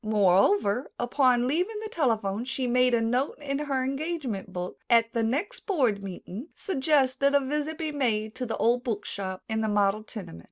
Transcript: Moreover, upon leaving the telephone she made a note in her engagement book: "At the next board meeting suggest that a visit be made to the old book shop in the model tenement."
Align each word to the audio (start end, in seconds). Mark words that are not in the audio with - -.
Moreover, 0.03 0.91
upon 0.97 1.47
leaving 1.47 1.79
the 1.83 1.87
telephone 1.89 2.43
she 2.43 2.65
made 2.65 2.95
a 2.95 3.01
note 3.01 3.37
in 3.39 3.59
her 3.59 3.83
engagement 3.83 4.51
book: 4.51 4.79
"At 4.89 5.13
the 5.13 5.21
next 5.21 5.67
board 5.67 6.01
meeting 6.03 6.47
suggest 6.55 7.19
that 7.19 7.35
a 7.35 7.39
visit 7.39 7.77
be 7.77 7.91
made 7.91 8.33
to 8.37 8.47
the 8.47 8.57
old 8.57 8.83
book 8.83 9.05
shop 9.05 9.43
in 9.47 9.61
the 9.61 9.67
model 9.69 10.01
tenement." 10.03 10.39